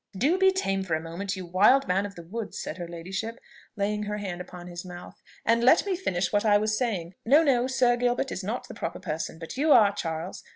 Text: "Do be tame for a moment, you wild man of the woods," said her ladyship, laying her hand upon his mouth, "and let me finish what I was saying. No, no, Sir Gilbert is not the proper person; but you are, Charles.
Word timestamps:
"Do 0.17 0.39
be 0.39 0.51
tame 0.51 0.81
for 0.81 0.95
a 0.95 0.99
moment, 0.99 1.35
you 1.35 1.45
wild 1.45 1.87
man 1.87 2.07
of 2.07 2.15
the 2.15 2.23
woods," 2.23 2.57
said 2.57 2.79
her 2.79 2.87
ladyship, 2.87 3.39
laying 3.75 4.01
her 4.01 4.17
hand 4.17 4.41
upon 4.41 4.65
his 4.65 4.83
mouth, 4.83 5.21
"and 5.45 5.63
let 5.63 5.85
me 5.85 5.95
finish 5.95 6.33
what 6.33 6.43
I 6.43 6.57
was 6.57 6.75
saying. 6.75 7.13
No, 7.23 7.43
no, 7.43 7.67
Sir 7.67 7.95
Gilbert 7.97 8.31
is 8.31 8.43
not 8.43 8.67
the 8.67 8.73
proper 8.73 8.99
person; 8.99 9.37
but 9.37 9.57
you 9.57 9.71
are, 9.71 9.93
Charles. 9.93 10.41